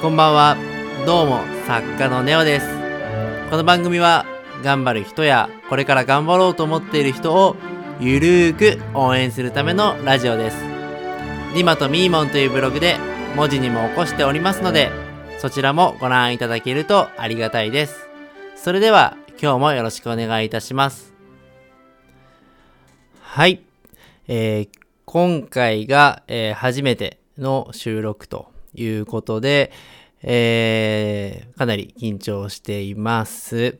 [0.00, 0.56] こんばんは。
[1.04, 2.66] どうも、作家のネオです。
[3.50, 4.24] この番組は、
[4.64, 7.54] 頑張る人や、これから頑張ろうと思っている人を、
[8.00, 10.56] ゆるーく応援するためのラジオです。
[11.54, 12.96] リマとミーモンというブログで、
[13.36, 14.90] 文字にも起こしておりますので、
[15.38, 18.08] そちらもご覧いただけるとありがたいです。
[18.56, 21.12] それでは、今日もよろしくお願いいたします。
[23.20, 23.60] はい。
[24.28, 24.68] えー、
[25.04, 29.72] 今回が、えー、初めての収録ということで、
[30.22, 33.78] えー、かなり緊張しています。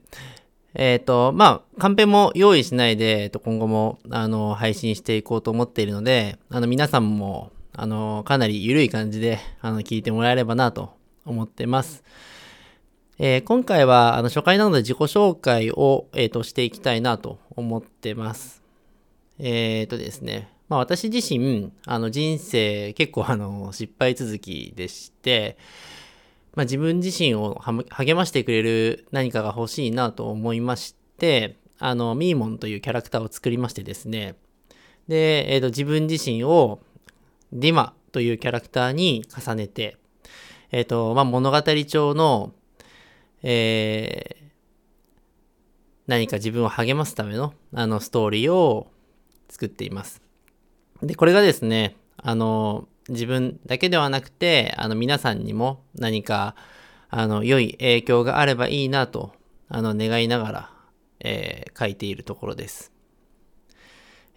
[0.75, 12.05] えっ、ー、と、まあ、カンペも用意しないで、えっと、今後も、あの、配信していこうと思っているので、あの、皆さんも、あの、かなり緩い感じで、あの、聞いてもらえればなと思ってます。
[13.19, 18.63] えー、今回は、あの、初回なので自己紹介を、えっ、ー、と、していきたいなと思ってます。
[19.39, 25.59] えっ、とですね、まあ私自身、あの人生結構あの失敗続きでして、
[26.55, 34.37] まあ自分自身を励ましてくれる何かが欲しいなと思いまして、あの、ミーモンというキャラクターを作りましてですね、
[35.09, 36.79] で、え、ー、と自分自身を
[37.53, 39.97] ディマというキャラクターに重ねて、
[40.71, 42.53] え、ー、と、まあ物語調の、
[43.43, 44.45] えー、
[46.07, 48.87] 何か自分を励ますためのあのストーリーを
[49.49, 50.30] 作っています。
[51.03, 56.55] で、これがですね、あの、自分だけではなくて、あの、皆さんにも何か、
[57.09, 59.33] あの、良い影響があればいいなと、
[59.69, 60.71] あの、願いながら、
[61.21, 62.93] えー、書いているところです。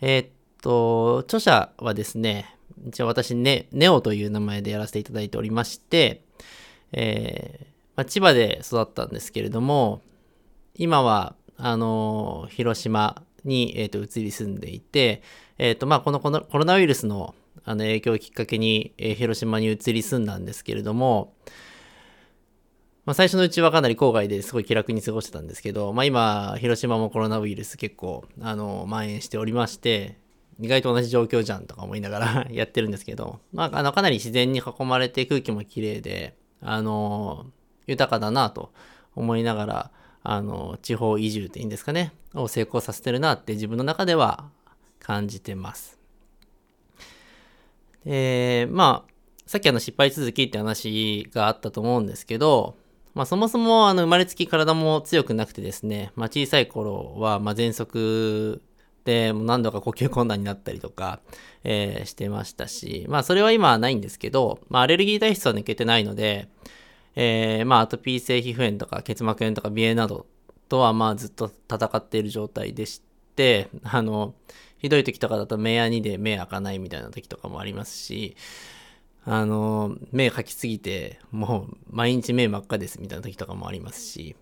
[0.02, 0.30] えー、っ
[0.61, 2.55] と、著者はですね、
[2.88, 6.23] 一応私ね、ネオという名前でやらせていただいておりまして、
[6.92, 10.02] えー、まあ、千葉で育ったんですけれども、
[10.75, 15.22] 今は、あの、広島に、えー、と移り住んでいて、
[15.58, 21.33] え、ー、と、まあ、このコロナウイルスのあの影響をきっかけに、えー、広島に移り住んだんですけれども、
[23.05, 30.17] まあ、最初のうちはかなり郊外ですごい気楽に過ごしてたんですけど、まあ、今、広島もコロナウイルス結構、あの、蔓延しておりまして、
[30.60, 37.48] 意外と同じ状況じゃんとか思いながら やってるんですけど、まあ、あの、かなり自然に囲まれて空気も綺麗で、あの、
[37.87, 38.71] 豊かだなと
[39.15, 39.92] 思いながら、
[40.23, 44.50] あの、地方移住っていいんですかね、を成功させてるなって自分の中では
[45.00, 46.00] 感じてます。
[48.06, 49.14] で、まあ、
[49.45, 52.76] さっきあの失敗続きって話があったと思うんですけど、
[53.14, 58.61] まあそもそもあの生まれつき体も強くなくてですね、まあ小さい頃はまあ喘息
[59.05, 61.20] で何度か呼吸困難になったりとか、
[61.64, 66.48] えー、してましたし、まあそれは今はないんですけど、まあアレルギー体質は抜けてないので、
[67.15, 70.25] えー、まあアトピー性皮膚炎とか結膜炎とか鼻炎など
[70.69, 73.01] とはまあずっと戦っている状態でし
[73.35, 74.33] て、あの、
[74.77, 78.35] ひどい時とかだと目やにで目開かないみたいな時とかもありますし、
[79.25, 84.35] あの、目かきすぎて、もう毎日目真っ赤ですみたいな時とかもありますし、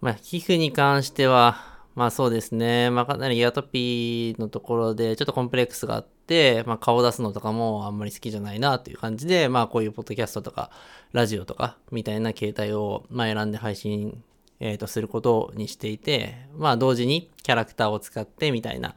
[0.00, 1.58] まあ、皮膚に関しては、
[1.94, 6.19] まあそうですね、まあかなりアトピーのところでちょっとコンプレックスがあって、
[6.66, 10.70] まあ顔出すのとかもあんまり好きじゃないなという感じで、まあこういうポッドキャストとか
[11.12, 14.22] ラジオとかみたいな形態をま選んで配信
[14.60, 18.94] えっ、ー、と、することにしていて、まあ、同時にキャラクターを使ってみたいな、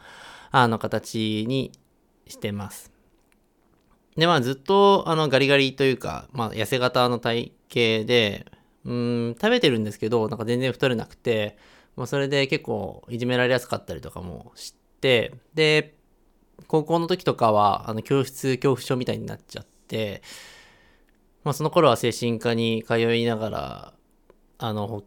[0.52, 1.72] あの、形に
[2.28, 2.92] してます。
[4.18, 8.46] で、まあ、ずっと、あの、ガリガリというか、まあ、痩せ型の体型で、
[8.86, 11.58] うん、食べてるんですけど、なんか全然太れなくて、
[11.96, 15.96] まあ、それで結構いじめられやすかったりとかもして、で、
[16.68, 20.22] 高校の時とかは、あの、教室恐怖症みたいになっちゃって、
[21.44, 23.94] まあ、その頃は精神科に通いながら、
[24.58, 25.04] あの、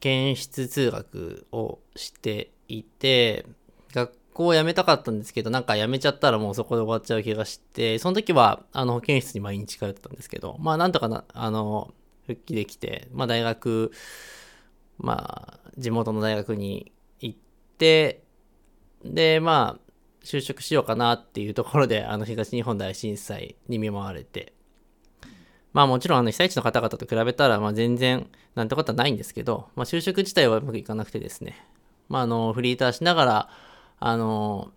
[0.00, 3.46] 検出通学をしていて、
[3.92, 11.92] 学校を辞めたかったんですけど、なんか辞めちゃったらもうそこで終わっちゃう気がして、その時は、あの、保健室に毎日通ってたんですけど、まあ、なんとかな、あの、
[12.26, 13.92] 復帰できて、まあ、大学、
[14.98, 17.38] まあ、地元の大学に行っ
[17.78, 18.22] て、
[19.04, 19.91] で、まあ、
[20.24, 24.52] 就職しようかなっていうところで、あの、東日本大震災に見舞われて、
[25.72, 31.66] まあもちろんあの被災地の方々と比べたらまあ全然なんてことはないんですけど、まあ就職自体はうまくいかなくてですね、
[32.08, 33.50] まああのフリーターしながら、
[33.98, 34.72] あの、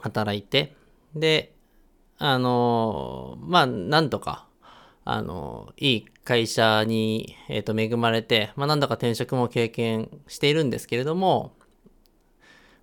[0.00, 0.74] 働いて、
[1.14, 1.54] で、
[2.18, 4.46] あの、まあなんとか、
[5.04, 11.54] あの、いい会社に、えっ、ー、と恵まれて、まあなんだか転職も経験しているんですけれども、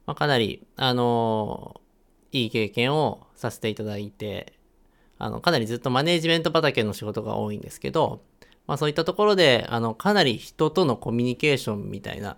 [0.09, 1.81] まあかなり、あの、
[2.31, 4.57] いい経験をさせていただいて、
[5.19, 8.23] あの、かなりずっとマネージメント畑の仕事が多いんですけど、
[8.65, 12.37] まあそういったところで、あの、かなり人とのコミュニケーションみたいな、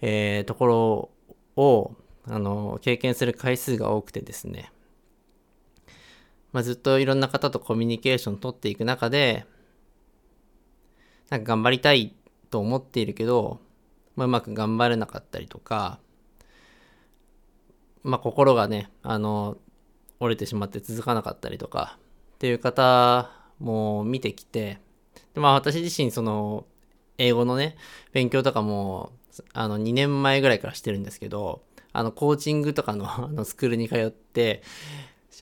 [0.00, 1.10] えー、ところ
[1.54, 1.92] を、
[2.26, 4.72] あの、経験する回数が多くてですね。
[6.50, 9.46] まあ、ずっといろんな方とコミュニケーション取っていく中で、
[11.30, 12.16] なんか頑張りたい
[12.50, 13.60] と思っているけど、
[14.16, 16.00] まあ、うまく頑張れなかったりとか、
[18.04, 19.56] まあ、心がね、あの、
[20.20, 21.98] 折れてしまって続かなかったりとか、
[22.34, 24.78] っていう方も見てきて、
[25.32, 26.66] でまあ私自身その、
[27.18, 27.76] 英語のね、
[28.12, 29.12] 勉強とかも、
[29.52, 31.62] あの、2年前ぐらいからしてるんですけど、
[31.92, 34.62] あの、コーチングとかののスクールに通って、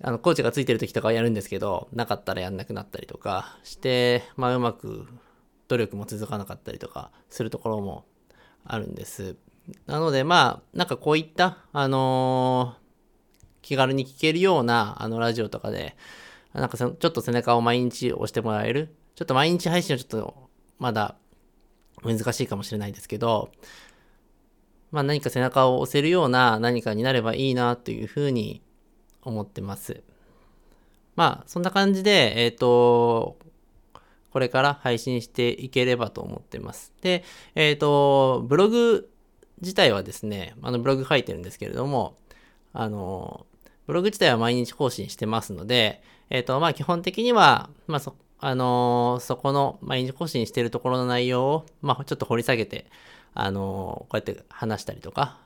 [0.02, 5.06] あの、コーチがついてる時とかはやるんですけど、なかったらやんなくなったりとかして、まあ、うまく
[5.68, 8.04] 努力も続かなかったりとかするところも
[8.64, 9.36] あるんです。
[9.86, 15.96] なので、まあ、なんかこういった、あのー、気軽に聞けるような、あの、ラジオとかで、
[16.52, 18.94] なんかちょっと背中を毎日押してもらえる。
[19.14, 20.48] ちょっと毎日配信はちょっと、
[20.78, 21.16] まだ、
[22.02, 23.52] 難しいかもしれないですけど、
[24.90, 28.62] まあ何か背中を押せるような何かになればいいなというふうに
[29.22, 30.02] 思ってます。
[31.16, 33.38] まあそんな感じで、えっ、ー、と、
[34.30, 36.92] これから配信していければと思ってます。
[37.02, 37.22] で、
[37.54, 39.10] えっ、ー、と、ブログ
[39.62, 42.16] 自体はですね、あのブログ書いてるんですけれども、
[42.72, 43.46] あの、
[43.86, 52.86] ブログ自体は毎日更新してますので、えっ、ー、と、まあ基本的には、まあそ、あのそこの毎日更新してるところの内容を、まあちょっと掘り下げて、
[53.34, 55.38] あのこうやって話したりとか、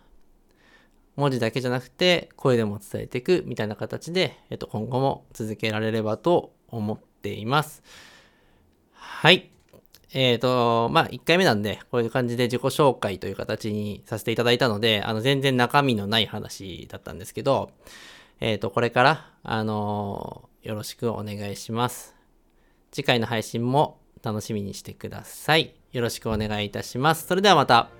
[1.17, 7.83] 文字だけじゃなくて声でも伝えていくみたいな形で、えっと、今後も続けられればと思っています。
[8.93, 9.56] はい。
[10.19, 17.71] えっ、ー、と、まあ、1回目なんで、こういう感じで自己紹介という形にさせていただいたので、あの、全然中身のない話だったんですけど、
[18.41, 22.17] えっ、ー、と、これから、あのー、よろしくお願いします。
[22.93, 25.75] 次回の配信も楽しみにしてください。
[25.93, 27.27] よろしくお願いいたします。
[27.27, 27.96] それではまた。